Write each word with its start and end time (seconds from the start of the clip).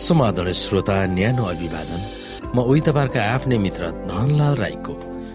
समाधान 0.00 0.52
श्रोता 0.52 0.94
न्यानो 1.12 1.44
अभिवादन। 1.44 2.00
म 2.56 2.58
उही 2.64 2.80
तपाईँहरूका 2.80 3.20
आफ्नै 3.20 3.56
मित्र 3.60 3.82
धनलाल 4.08 4.54
राईको। 4.56 4.94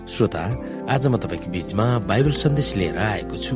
श्रोता 0.10 0.42
आज 0.90 1.08
म 1.08 1.18
तपाईँको 1.22 1.52
बिचमा 1.54 1.86
बाइबल 2.10 2.34
सन्देश 2.34 2.70
लिएर 2.76 2.98
आएको 2.98 3.38
छु। 3.38 3.56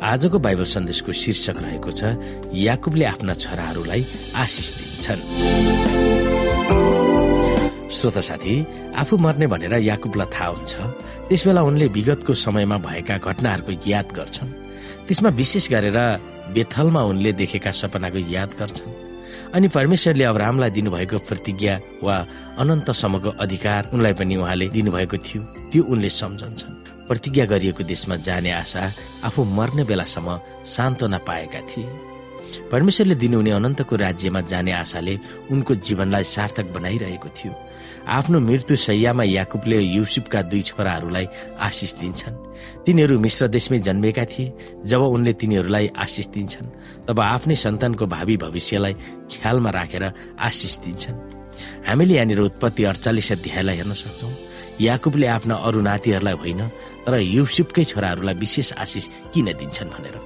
आजको 0.00 0.38
बाइबल 0.40 0.64
सन्देशको 0.64 1.12
शीर्षक 1.12 1.56
रहेको 1.60 1.90
छ 1.92 2.16
याकुबले 2.56 3.04
आफ्ना 3.04 3.34
छोराहरूलाई 3.36 4.02
आशिष 4.32 4.68
दिन्छन्। 4.76 5.22
श्रोता 7.92 8.20
साथी 8.20 8.54
आफू 8.96 9.16
मर्ने 9.16 9.46
भनेर 9.52 9.74
याकुबलाई 9.76 10.28
थाहा 10.32 10.48
हुन्छ। 10.56 10.72
त्यसबेला 11.28 11.62
उनले 11.68 11.86
विगतको 11.92 12.32
समयमा 12.32 12.76
भएका 12.80 13.16
घटनाहरूको 13.20 13.72
याद 13.84 14.08
गर्छन्। 14.16 14.50
त्यसमा 15.04 15.30
विशेष 15.36 15.68
गरेर 15.68 15.98
बेथलमा 16.56 17.02
उनले 17.12 17.32
देखेका 17.32 17.70
सपनाको 17.70 18.18
याद 18.32 18.50
गर्छन्। 18.56 19.05
अनि 19.54 19.68
परमेश्वरले 19.68 20.24
अब्राहमलाई 20.24 20.70
दिनुभएको 20.70 21.18
प्रतिज्ञा 21.18 21.80
वा 22.02 22.16
अनन्तसम्मको 22.58 23.30
अधिकार 23.40 23.90
उनलाई 23.94 24.12
पनि 24.12 24.36
उहाँले 24.36 24.68
दिनुभएको 24.68 25.16
थियो 25.16 25.42
त्यो 25.72 25.82
उनले 25.82 26.10
सम्झन्छन्। 26.10 26.74
प्रतिज्ञा 27.08 27.44
गरिएको 27.44 27.82
देशमा 27.84 28.16
जाने 28.16 28.50
आशा 28.50 28.92
आफू 29.24 29.44
मर्ने 29.44 29.84
बेलासम्म 29.84 30.38
सान्त्वना 30.66 31.18
पाएका 31.18 31.60
थिए। 31.60 31.88
परमेश्वरले 32.72 33.14
दिनुहुने 33.14 33.50
अनन्तको 33.50 33.96
राज्यमा 33.96 34.40
जाने 34.40 34.72
आशाले 34.72 35.18
उनको 35.50 35.74
जीवनलाई 35.74 36.24
सार्थक 36.24 36.66
बनाइरहेको 36.74 37.28
थियो। 37.28 37.52
आफ्नो 38.06 38.38
मृत्यु 38.40 38.76
सैयामा 38.76 39.24
याकुबले 39.24 39.78
युसुफका 39.80 40.42
दुई 40.42 40.62
छोराहरूलाई 40.62 41.26
आशिष 41.58 41.92
दिन्छन्। 42.00 42.34
तिनीहरू 42.86 43.18
मिश्र 43.18 43.46
देशमै 43.48 43.78
जन्मेका 43.78 44.24
थिए। 44.24 44.52
जब 44.86 45.02
उनले 45.02 45.32
तिनीहरूलाई 45.34 45.86
आशिष 45.98 46.26
दिन्छन् 46.30 46.68
तब 47.06 47.20
आफ्नै 47.20 47.56
सन्तानको 47.56 48.06
भावी 48.06 48.36
भविष्यलाई 48.36 48.94
ख्यालमा 49.32 49.70
राखेर 49.70 50.04
आशिष 50.38 50.74
दिन्छन्। 50.86 51.18
हामीले 51.88 52.14
यहाँनिर 52.14 52.40
उत्पत्ति 52.40 52.82
अडचालिस 52.84 53.32
अध्यायलाई 53.32 53.76
हेर्न 53.76 53.92
सक्छौँ। 53.92 54.32
याकुबले 54.80 55.26
आफ्ना 55.26 55.54
अरू 55.66 55.80
नातिहरूलाई 55.82 56.34
होइन 56.38 56.62
तर 57.06 57.14
युसुफकै 57.18 57.84
छोराहरूलाई 57.84 58.34
विशेष 58.34 58.72
आशिष 58.78 59.06
किन 59.34 59.46
दिन्छन् 59.58 59.90
भनेर। 59.90 60.16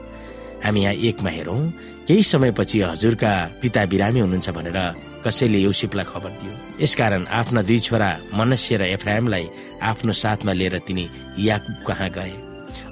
हामी 0.64 0.80
यहाँ 0.82 0.94
एकमा 1.08 1.30
हेरौँ। 1.30 1.62
केही 2.06 2.22
समयपछि 2.22 2.80
हजुरका 2.82 3.32
पिता 3.62 3.80
बिरामी 3.86 4.20
हुनुहुन्छ 4.20 4.50
भनेर 4.50 4.78
कसैले 5.24 5.58
युसिफलाई 5.58 6.04
खबर 6.04 6.30
दियो। 6.40 6.52
यसकारण 6.80 7.24
आफ्ना 7.28 7.62
दुई 7.62 7.78
छोरा 7.78 8.10
मनस्य 8.34 8.76
र 8.76 8.82
एफ्राइमलाई 8.96 9.44
आफ्नो 9.82 10.12
साथमा 10.12 10.52
लिएर 10.52 10.78
तिनी 10.86 11.04
याकुब 11.38 11.76
कहाँ 11.86 12.10
गए? 12.10 12.32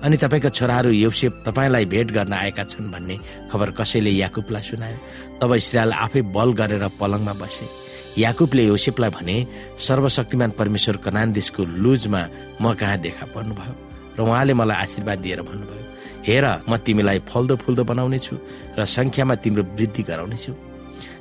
अनि 0.04 0.16
तपाईँका 0.16 0.48
छोराहरू 0.48 0.90
यौसेफ 0.90 1.32
तपाईँलाई 1.46 1.84
भेट 1.84 2.08
गर्न 2.10 2.32
आएका 2.32 2.64
छन् 2.64 2.90
भन्ने 2.92 3.16
खबर 3.50 3.70
कसैले 3.78 4.10
याकुबलाई 4.10 4.62
सुनायो? 4.62 4.98
तब 5.40 5.54
इसरायल 5.54 5.92
आफै 5.92 6.22
बल 6.34 6.52
गरेर 6.52 6.84
पलङमा 7.00 7.32
बसे। 7.40 7.66
याकुबले 8.18 8.64
योसेफलाई 8.66 9.10
भने 9.10 9.36
सर्वशक्तिमान 9.78 10.50
परमेश्वर 10.58 10.96
कनान 11.06 11.32
देशको 11.32 11.64
लुजमा 11.64 12.22
म 12.60 12.74
कहाँ 12.74 12.98
देखा 12.98 13.26
पर्नुभयो? 13.34 13.74
र 14.18 14.20
उहाँले 14.20 14.54
मलाई 14.54 14.76
आशीर्वाद 14.84 15.18
दिएर 15.18 15.42
भन्नुभयो 15.42 15.84
हेर 16.26 16.44
म 16.68 16.76
तिमीलाई 16.76 17.18
फल्दो 17.30 17.56
फुल्दो 17.56 17.84
बनाउने 17.84 18.18
छु 18.18 18.36
र 18.78 18.84
संख्यामा 18.84 19.34
तिम्रो 19.38 19.62
वृद्धि 19.78 20.02
गराउनेछु। 20.02 20.67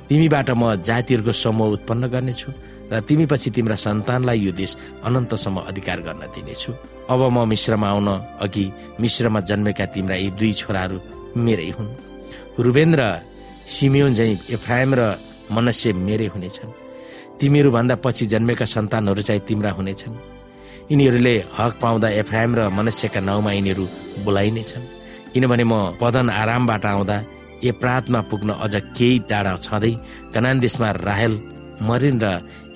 तिमीबाट 0.09 0.49
म 0.51 0.63
जातिहरूको 0.87 1.31
समूह 1.43 1.67
उत्पन्न 1.75 2.03
गर्नेछु 2.13 2.49
र 2.91 2.99
तिमीपछि 3.03 3.49
तिम्रा 3.55 3.75
सन्तानलाई 3.75 4.39
यो 4.39 4.51
देश 4.55 4.71
अनन्तसम्म 5.03 5.57
अधिकार 5.69 5.99
गर्न 6.07 6.23
दिनेछु। 6.31 6.71
अब 7.11 7.21
म 7.35 7.37
मिश्रमा 7.51 7.87
आउन 7.93 8.09
अघि 8.43 8.65
मिश्रमा 9.03 9.39
जन्मेका 9.49 9.85
तिम्रा 9.93 10.15
यी 10.15 10.29
दुई 10.39 10.51
छोराहरू 10.59 10.97
मेरै 11.35 11.69
हुन्। 11.75 11.89
रुबेन 12.63 12.91
र 12.95 13.01
सिमियोन 13.67 14.13
झै 14.15 14.27
एफ्राइम 14.55 14.89
र 14.95 15.01
मनस्य 15.51 15.91
मेरै 16.07 16.27
हुनेछन्। 16.33 16.71
तिमीहरूभन्दा 17.39 17.95
पछि 18.03 18.25
जन्मेका 18.33 18.65
सन्तानहरू 18.65 19.21
चाहिँ 19.27 19.41
तिम्रा 19.47 19.71
हुनेछन्। 19.77 20.15
यिनीहरूले 20.91 21.35
हक 21.59 21.73
पाउँदा 21.83 22.07
एफ्राइम 22.23 22.51
र 22.55 22.59
मनुष्यका 22.71 23.19
नाउँमा 23.19 23.51
यिनीहरू 23.51 23.85
बोलाइनेछन्। 24.23 24.83
किनभने 25.33 25.63
म 25.67 25.73
पदन 25.99 26.29
आरामबाट 26.31 26.85
आउँदा 26.85 27.17
एप्रातमा 27.63 28.21
पुग्न 28.29 28.49
अझ 28.65 28.75
केही 28.97 29.19
टाढा 29.29 29.55
छँदै 29.57 29.93
कनान 30.33 30.59
देशमा 30.59 30.91
राहेल 30.91 31.33
मरिन 31.81 32.19
र 32.23 32.25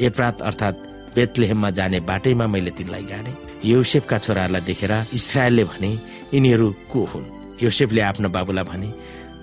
एप्रात 0.02 0.42
अर्थात् 0.42 0.84
बेतलेहेममा 1.16 1.70
जाने 1.78 2.00
बाटैमा 2.00 2.48
मैले 2.48 2.72
तिनलाई 2.78 3.04
गाडे। 3.04 3.32
योसेफका 3.70 4.18
छोराहरूलाई 4.18 4.62
देखेर 4.62 4.94
इसरायलले 5.14 5.64
भने 5.64 5.92
यिनीहरू 6.34 6.68
को 6.92 7.00
हुन्? 7.12 7.26
योसेफले 7.64 8.02
आफ्नो 8.02 8.30
बाबुलाई 8.30 8.64
भने 8.64 8.90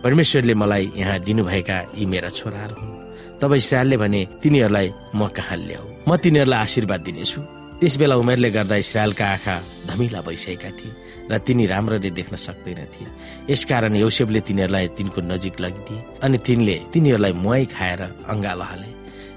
परमेश्वरले 0.03 0.55
मलाई 0.55 0.85
यहाँ 0.97 1.19
दिनुभएका 1.21 1.79
यी 1.99 2.07
मेरा 2.07 2.29
छोराहरू 2.29 2.75
हुन्। 2.81 3.39
तब 3.41 3.55
इसरायलले 3.55 3.97
भने 3.97 4.21
तिनीहरूलाई 4.43 4.93
म 5.15 5.29
कहाँ 5.29 5.57
ल्याऊ? 5.57 5.87
म 6.09 6.17
तिनीहरूलाई 6.17 6.61
आशीर्वाद 6.63 7.01
दिनेछु। 7.01 7.41
त्यस 7.81 7.97
बेला 7.99 8.15
उमेरले 8.19 8.51
गर्दा 8.51 8.77
इसरायलका 8.83 9.27
आँखा 9.35 9.55
धमिला 9.87 10.21
भइसकेका 10.27 10.71
थिए 10.79 10.93
र 11.31 11.39
तिनी 11.47 11.65
राम्ररी 11.71 12.11
देख्न 12.11 12.35
सक्दैनथे 12.35 13.05
यसकारण 13.51 13.95
यौसेफले 14.03 14.41
तिनीहरूलाई 14.49 14.87
तिनको 14.99 15.21
नजिक 15.31 15.61
लगिदिए 15.63 16.03
अनि 16.27 16.39
तिनले 16.47 16.77
तिनीहरूलाई 16.93 17.33
मुहाई 17.39 17.65
खाएर 17.75 18.01
अङ्गालो 18.35 18.65
हाले। 18.71 18.89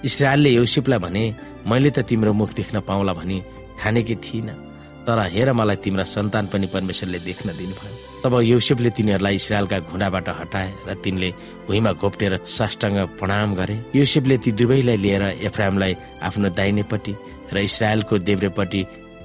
इसरायलले 0.08 0.50
यौसेफलाई 0.58 1.00
भने 1.06 1.24
मैले 1.70 1.90
त 1.94 2.00
तिम्रो 2.10 2.34
मुख 2.34 2.50
देख्न 2.58 2.80
पाउला 2.90 3.14
भनी 3.14 3.38
ठानेकी 3.78 4.16
थिइनँ। 4.26 4.71
तर 5.08 5.20
हेर 5.34 5.52
मलाई 5.54 5.76
तिम्रा 5.84 6.04
सन्तान 6.06 6.46
पनि 6.54 6.68
परमेश्वरले 6.74 7.20
देख्न 7.20 7.48
दिनुभयो। 7.58 7.96
तब 8.24 8.34
यौसेफले 8.42 8.90
तिनीहरूलाई 8.98 9.36
इसरायलका 9.36 9.78
घुँडाबाट 9.90 10.28
हटाए 10.30 10.70
र 10.88 10.94
तिनले 11.04 11.30
भुइँमा 11.68 11.92
घोप्टेर 11.98 12.34
साष्टाङ्ग 12.46 13.18
प्रणाम 13.20 13.50
गरे। 13.60 13.76
युसेफले 13.96 14.38
ती 14.38 14.52
दुवैलाई 14.60 14.98
लिएर 14.98 15.24
एफ्रामलाई 15.50 15.94
आफ्नो 16.22 16.50
दाहिनेपट्टि 16.54 17.14
र 17.54 17.58
इसरायलको 17.58 18.18
देब्रेपट्टि 18.30 18.82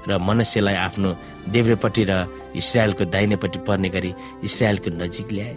र 0.08 0.18
मनुष्यलाई 0.18 0.76
आफ्नो 0.86 1.10
देब्रेपट्टि 1.52 2.02
र 2.08 2.12
इसरायलको 2.56 3.04
दाहिनेपट्टि 3.04 3.58
पर्ने 3.68 3.88
गरी 3.92 4.10
इसरायलको 4.48 4.90
नजिक 4.96 5.28
ल्याए। 5.32 5.54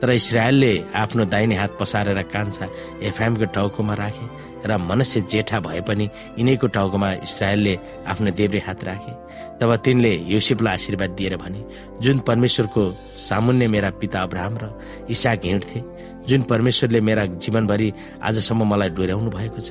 तर 0.00 0.10
इसरायलले 0.10 0.72
आफ्नो 0.94 1.24
दाहिने 1.32 1.56
हात 1.56 1.76
पसारेर 1.80 2.22
कान्छा 2.32 2.66
एफ्रामको 3.08 3.44
टाउकोमा 3.56 3.94
राखे 3.94 4.26
र 4.66 4.76
मनुष्य 4.76 5.20
जेठा 5.30 5.60
भए 5.60 5.80
पनि 5.88 6.04
यिनैको 6.38 6.66
टाउकोमा 6.76 7.12
इसरायलले 7.26 7.74
आफ्नो 8.10 8.30
देब्रे 8.30 8.60
हात 8.66 8.84
राखे। 8.84 9.12
तब 9.60 9.74
तिनले 9.84 10.12
युसिफलाई 10.26 10.74
आशीर्वाद 10.74 11.10
दिएर 11.16 11.36
भने 11.36 11.60
जुन 12.02 12.18
परमेश्वरको 12.28 12.82
सामुन्य 13.28 13.68
मेरा 13.68 13.90
पिता 14.00 14.22
अब्राहम 14.22 14.58
र 14.62 14.64
इसाक 15.10 15.44
हिँड्थे 15.44 15.80
जुन 16.28 16.42
परमेश्वरले 16.50 17.00
मेरा 17.00 17.24
जीवनभरि 17.38 17.92
आजसम्म 18.28 18.64
मलाई 18.72 18.88
डोर्याउनु 18.98 19.30
भएको 19.30 19.60
छ 19.60 19.70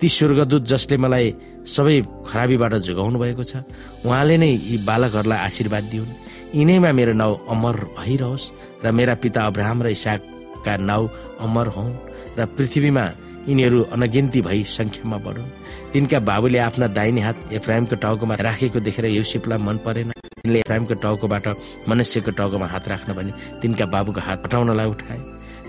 ती 0.00 0.08
स्वर्गदूत 0.08 0.62
जसले 0.72 0.96
मलाई 0.96 1.34
सबै 1.68 2.00
खराबीबाट 2.26 2.74
जोगाउनु 2.88 3.18
भएको 3.18 3.44
छ 3.44 3.62
उहाँले 4.06 4.36
नै 4.42 4.48
यी 4.48 4.78
बालकहरूलाई 4.88 5.38
आशीर्वाद 5.38 5.84
दिउन्। 5.92 6.12
यिनैमा 6.54 6.90
मेरो 6.92 7.12
नाउँ 7.16 7.36
अमर 7.48 7.76
भइरहोस् 7.96 8.44
र 8.84 8.90
मेरा 8.92 9.14
पिता 9.24 9.40
अब्राहम 9.48 9.82
र 9.82 9.88
इसाकका 9.96 10.76
नाउँ 10.84 11.08
अमर 11.40 11.66
हुन् 11.72 11.92
र 12.36 12.44
पृथ्वीमा 12.44 13.04
यिनीहरू 13.48 13.80
अनगिन्ती 13.88 14.40
भई 14.44 14.60
सङ्ख्यामा 14.68 15.16
बढुन्। 15.24 15.48
तिनका 15.92 16.18
बाबुले 16.20 16.58
आफ्ना 16.68 16.86
दाहिने 16.92 17.20
हात 17.24 17.56
एफ्राइमको 17.56 17.96
टाउकोमा 18.04 18.34
राखेको 18.36 18.80
देखेर 18.84 19.06
युसिफलाई 19.16 19.58
मन 19.64 19.76
परेन। 19.80 20.12
तिनले 20.12 20.58
एफ्राइमको 20.60 20.94
टाउकोबाट 21.00 21.46
मनुष्यको 21.88 22.30
टाउकोमा 22.36 22.66
हात 22.68 22.88
राख्न 22.88 23.10
भने 23.16 23.32
तिनका 23.62 23.86
बाबुको 23.88 24.20
हात 24.20 24.44
हटाउनलाई 24.44 24.88
उठाए। 24.92 25.20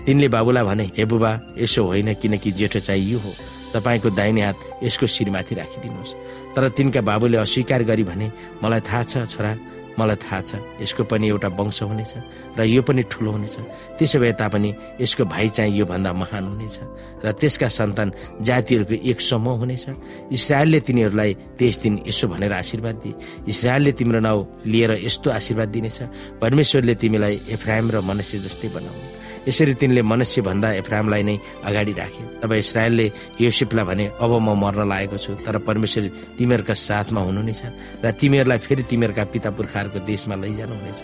तिनले 0.04 0.28
बाबुलाई 0.28 0.64
भने 0.68 0.84
हे 0.96 1.04
बुबा 1.08 1.32
यसो 1.64 1.80
होइन 1.80 2.12
किनकि 2.20 2.52
जेठो 2.52 2.78
चाहिँ 2.84 3.08
यो 3.08 3.18
हो। 3.24 3.32
तपाईँको 3.72 4.10
दाहिने 4.12 4.42
हात 4.44 4.84
यसको 4.84 5.06
शिरमाथि 5.08 5.54
राखिदिनुहोस्। 5.54 6.12
तर 6.54 6.68
तिनका 6.76 7.00
बाबुले 7.00 7.36
अस्वीकार 7.40 7.82
गरी 7.88 8.04
भने 8.04 8.26
मलाई 8.62 8.80
थाहा 8.84 9.02
छ 9.02 9.24
छोरा 9.32 9.52
मलाई 9.98 10.16
थाहा 10.16 10.40
छ 10.40 10.50
यसको 10.82 11.02
पनि 11.06 11.28
एउटा 11.28 11.48
वंश 11.58 11.82
हुनेछ 11.82 12.12
र 12.58 12.60
यो 12.66 12.82
पनि 12.82 13.02
ठुलो 13.06 13.30
हुनेछ। 13.30 13.56
त्यसो 13.98 14.18
भए 14.18 14.32
तापनि 14.34 14.70
यसको 15.00 15.24
भाइ 15.24 15.48
चाहिँ 15.48 15.72
योभन्दा 15.78 16.12
महान 16.12 16.44
हुनेछ 16.50 16.76
र 17.24 17.26
त्यसका 17.32 17.68
सन्तान 17.68 18.08
जातिहरूको 18.42 18.94
एक 19.10 19.18
समूह 19.20 19.56
हुनेछ। 19.62 19.84
इसरायलले 20.34 20.80
तिनीहरूलाई 20.80 21.30
त्यस 21.58 21.76
दिन 21.82 21.94
यसो 22.06 22.28
भनेर 22.28 22.52
आशीर्वाद 22.52 22.96
दिए। 23.02 23.14
इसरायलले 23.48 23.92
तिम्रो 23.98 24.20
नाउँ 24.20 24.40
लिएर 24.66 24.90
यस्तो 25.06 25.30
आशीर्वाद 25.30 25.68
दिनेछ। 25.68 25.98
परमेश्वरले 26.42 26.94
तिमीलाई 26.94 27.34
एफ्राइम 27.54 27.90
र 27.90 28.00
मनुष्य 28.02 28.38
जस्तै 28.44 28.68
बनाउनु। 28.74 29.23
यसरी 29.48 29.74
तिनले 29.74 30.02
मनुष्य 30.02 30.42
भन्दा 30.42 30.68
एफ्रामलाई 30.80 31.22
नै 31.22 31.36
अगाडि 31.64 31.92
राखे। 31.92 32.22
तब 32.40 32.52
इसरायलले 32.52 33.06
योसिफलाई 33.40 33.84
भने 33.84 34.04
अब 34.20 34.32
म 34.40 34.48
मर्न 34.56 34.88
लागेको 34.88 35.16
छु 35.16 35.32
तर 35.44 35.58
परमेश्वर 35.68 36.04
तिमीहरूका 36.38 36.74
साथमा 36.74 37.20
हुनुहुनेछ 37.20 37.62
र 38.04 38.10
तिमीहरूलाई 38.10 38.58
फेरि 38.58 38.82
तिमीहरूका 38.90 39.24
पिता 39.32 39.50
पुर्खाहरूको 39.56 39.98
देशमा 40.04 40.34
लैजानुहुनेछ। 40.34 41.00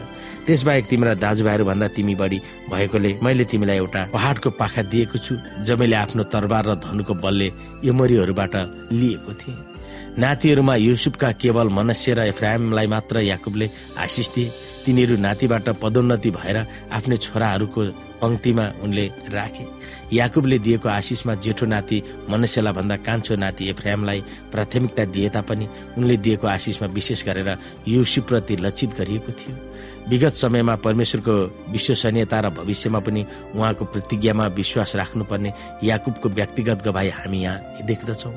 त्यसबाहेक 0.47 0.85
तिम्रा 0.91 1.15
दाजुभाइहरू 1.21 1.65
भन्दा 1.65 1.87
तिमी 1.97 2.15
बढी 2.15 2.39
भएकोले 2.71 3.11
मैले 3.23 3.45
तिमीलाई 3.45 3.77
एउटा 3.77 4.01
पहाडको 4.13 4.49
पाखा 4.57 4.83
दिएको 4.89 5.19
छु 5.19 5.35
जमेले 5.65 5.97
आफ्नो 6.05 6.23
तरबार 6.33 6.65
र 6.67 6.75
धनुको 6.85 7.15
बलले 7.15 7.49
यमरीहरूबाट 7.85 8.55
लिएको 8.93 9.33
थिए। 9.41 9.57
नातिहरूमा 10.19 10.75
युसुफका 10.77 11.29
केवल 11.39 11.69
मनुष्य 11.71 12.15
र 12.15 12.21
एफ्राइमलाई 12.33 12.87
मात्र 12.87 13.21
याकुबले 13.31 13.67
आशिष 13.97 14.29
दिए। 14.35 14.53
तिनीहरू 14.85 15.17
नातिबाट 15.17 15.69
पदोन्नति 15.83 16.31
भएर 16.31 16.57
आफ्नै 16.91 17.17
छोराहरूको 17.17 17.81
पंक्तिमा 18.20 18.64
उनले 18.82 19.06
राखे। 19.32 19.67
याकुबले 20.12 20.58
दिएको 20.58 20.88
आशिषमा 20.88 21.34
जेठो 21.34 21.67
नाति 21.67 22.02
मनुष्यलाई 22.31 22.72
भन्दा 22.72 22.96
कान्छो 23.06 23.37
नाति 23.37 23.69
एफ्रामलाई 23.70 24.20
प्राथमिकता 24.52 25.05
दिए 25.05 25.28
तापनि 25.28 25.67
उनले 25.99 26.17
दिएको 26.17 26.46
आशिषमा 26.46 26.88
विशेष 26.88 27.25
गरेर 27.25 27.56
युसुप्रति 27.88 28.56
लक्षित 28.56 28.90
गरिएको 28.99 29.32
थियो। 29.32 29.56
विगत 30.08 30.34
समयमा 30.34 30.75
परमेश्वरको 30.76 31.34
विश्वसनीयता 31.72 32.38
र 32.40 32.49
भविष्यमा 32.50 32.99
पनि 32.99 33.25
उहाँको 33.55 33.84
प्रतिज्ञामा 33.84 34.46
विश्वास 34.58 34.96
राख्नुपर्ने 34.96 35.52
याकुबको 35.84 36.28
व्यक्तिगत 36.28 36.82
गवाई 36.84 37.08
हामी 37.08 37.43
यहाँ 37.43 37.87
देख्दछौँ। 37.87 38.34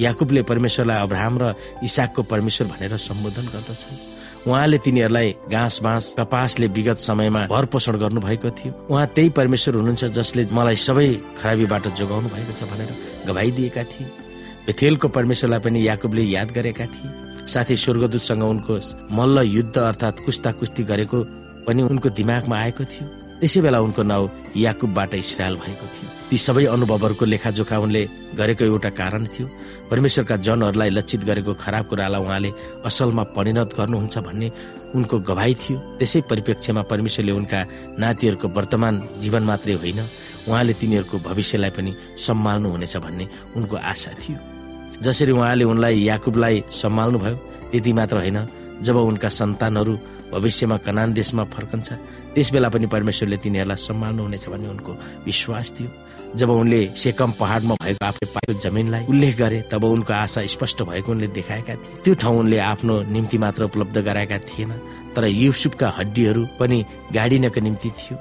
याकुबले 0.00 0.42
परमेश्वरलाई 0.42 1.02
अब्राहम 1.02 1.38
र 1.42 1.54
इसाकको 1.84 2.22
परमेश्वर 2.22 2.66
भनेर 2.68 2.96
सम्बोधन 2.96 3.46
गर्दछन्। 3.52 4.15
उहाँले 4.46 4.78
तिनीहरूलाई 4.78 5.34
घाँस 5.50 5.80
बाँस 5.82 6.14
कपासले 6.18 6.66
विगत 6.66 6.98
समयमा 6.98 7.46
भर 7.50 7.64
पोषण 7.66 7.96
गर्नुभएको 7.98 8.50
थियो। 8.50 8.72
उहाँ 8.90 9.06
त्यही 9.14 9.28
परमेश्वर 9.34 9.74
हुनुहुन्छ 9.74 10.04
जसले 10.14 10.46
मलाई 10.52 10.76
सबै 10.86 11.08
खराबीबाट 11.42 11.88
जोगाउनु 11.98 12.28
भएको 12.30 12.52
छ 12.54 12.62
भनेर 12.70 12.90
गवाई 13.26 13.50
दिएका 13.50 13.82
थिए। 13.82 14.06
बेथेलको 14.66 15.08
परमेश्वरलाई 15.08 15.60
पनि 15.60 15.86
याकुबले 15.88 16.22
याद 16.22 16.50
गरेका 16.54 16.86
थिए। 16.86 17.10
साथै 17.46 17.76
स्वर्गदूतसँग 17.76 18.42
उनको 18.42 18.74
मल्ल 19.10 19.42
युद्ध 19.46 19.76
अर्थात् 19.78 20.24
कुस्ता 20.24 20.52
कुस्ती 20.62 20.82
गरेको 20.84 21.18
पनि 21.66 21.82
उनको 21.82 22.08
दिमागमा 22.14 22.56
आएको 22.58 22.84
थियो। 22.86 23.25
त्यसै 23.40 23.60
बेला 23.60 23.78
उनको 23.84 24.02
नाउँ 24.02 24.30
याकुबबाट 24.56 25.12
इसरायल 25.14 25.54
भएको 25.60 25.86
थियो। 25.94 26.08
ती 26.28 26.36
सबै 26.36 26.64
अनुभवहरूको 26.74 27.24
लेखाजोखा 27.24 27.76
उनले 27.78 28.02
गरेको 28.38 28.64
एउटा 28.64 28.90
कारण 28.96 29.24
थियो। 29.28 29.46
परमेश्वरका 29.90 30.36
जनहरूलाई 30.46 30.90
लक्षित 30.96 31.22
गरेको 31.28 31.52
खराब 31.54 31.84
कुरालाई 31.86 32.22
उहाँले 32.24 32.50
असलमा 32.88 33.24
परिणत 33.36 33.70
गर्नुहुन्छ 33.78 34.14
भन्ने 34.26 34.48
उनको 34.96 35.16
गवाई 35.28 35.54
थियो। 35.54 35.76
त्यसै 35.98 36.20
परिप्रेक्ष्यमा 36.30 36.82
परमेश्वरले 36.90 37.32
उनका 37.32 37.60
नातिहरूको 38.00 38.48
वर्तमान 38.56 38.94
जीवन 39.22 39.42
मात्रै 39.44 39.74
होइन 39.80 40.00
उहाँले 40.48 40.72
तिनीहरूको 40.80 41.16
भविष्यलाई 41.28 41.70
पनि 41.76 41.92
सम्हाल्नु 42.16 42.68
हुनेछ 42.72 42.96
भन्ने 43.04 43.24
उनको 43.56 43.76
आशा 43.76 44.12
थियो। 44.16 44.38
जसरी 45.04 45.32
उहाँले 45.36 45.64
उनलाई 45.64 45.94
याकुबलाई 46.08 46.56
सम्हाल्नुभयो 46.72 47.36
त्यति 47.70 47.92
मात्र 47.92 48.16
होइन 48.16 48.38
जब 48.82 48.96
उनका 48.96 49.28
सन्तानहरू 49.28 49.94
भविष्यमा 50.32 50.76
कनान 50.86 51.12
देशमा 51.12 51.44
फर्कन्छ। 51.44 51.92
त्यस 52.34 52.52
बेला 52.52 52.68
पनि 52.68 52.86
परमेश्वरले 52.86 53.36
तिनीहरूलाई 53.36 53.76
सम्हाल्नु 53.76 54.22
हुनेछ 54.22 54.48
भन्ने 54.48 54.68
उनको 54.68 54.92
विश्वास 55.24 55.72
थियो। 55.80 55.88
जब 56.36 56.50
उनले 56.50 56.80
सेकम 56.96 57.30
पहाडमा 57.40 57.74
भएको 57.74 58.04
आफूले 58.04 58.28
पाएको 58.34 58.52
जमिनलाई 58.60 59.04
उल्लेख 59.08 59.36
गरे 59.38 59.60
तब 59.72 59.84
उनको 59.84 60.12
आशा 60.12 60.44
स्पष्ट 60.46 60.82
भएको 60.82 61.12
उनले 61.12 61.26
देखाएका 61.32 61.74
थिए। 61.74 62.02
त्यो 62.04 62.14
ठाउँ 62.14 62.38
उनले 62.38 62.58
आफ्नो 62.58 62.94
निम्ति 63.08 63.38
मात्र 63.38 63.64
उपलब्ध 63.64 63.98
गराएका 63.98 64.38
थिएन 64.38 64.70
तर 65.16 65.24
युसुफका 65.24 65.88
हड्डीहरू 65.98 66.46
पनि 66.58 66.84
गाडिनको 67.14 67.60
निम्ति 67.60 67.90
थियो। 67.90 68.18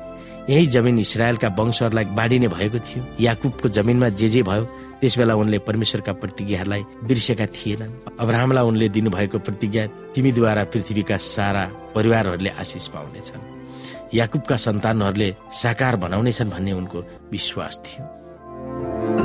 यही 0.49 0.65
जमिन 0.67 0.99
इसरायलका 0.99 1.47
वंशहरूलाई 1.59 2.05
बाँडिने 2.15 2.47
भएको 2.47 2.79
थियो। 2.79 3.03
याकुबको 3.19 3.69
जमिनमा 3.69 4.09
जे 4.09 4.29
जे 4.29 4.43
भयो 4.43 4.63
त्यस 5.01 5.17
बेला 5.17 5.35
उनले 5.35 5.57
परमेश्वरका 5.59 6.13
प्रतिज्ञाहरूलाई 6.13 6.83
बिर्सेका 7.03 7.45
थिएनन्। 7.45 7.93
अब्राहमलाई 8.19 8.63
उनले 8.63 8.89
दिनुभएको 8.89 9.39
प्रतिज्ञा 9.39 9.85
तिमीद्वारा 10.15 10.63
पृथ्वीका 10.63 11.17
सारा 11.17 11.63
परिवारहरूले 11.95 12.49
आशिष 12.49 12.87
पाउनेछन्। 12.87 13.41
याकुबका 14.13 14.55
सन्तानहरूले 14.55 15.29
साकार 15.53 15.95
बनाउनेछन् 15.95 16.49
भन्ने 16.49 16.71
उनको 16.71 16.99
विश्वास 17.31 17.81
थियो। 17.85 19.24